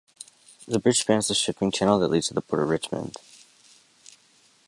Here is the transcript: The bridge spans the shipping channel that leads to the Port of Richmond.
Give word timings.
The 0.67 0.79
bridge 0.79 1.01
spans 1.01 1.27
the 1.27 1.35
shipping 1.35 1.71
channel 1.71 1.99
that 1.99 2.07
leads 2.07 2.29
to 2.29 2.33
the 2.33 2.41
Port 2.41 2.63
of 2.63 2.69
Richmond. 2.71 3.17